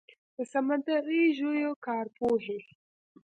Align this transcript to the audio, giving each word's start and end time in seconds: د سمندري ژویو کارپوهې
د 0.37 0.37
سمندري 0.51 1.21
ژویو 1.37 1.71
کارپوهې 1.85 2.59